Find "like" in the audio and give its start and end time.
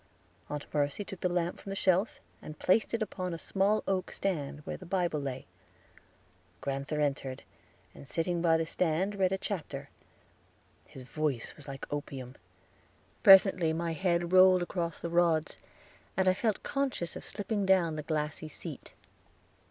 11.67-11.85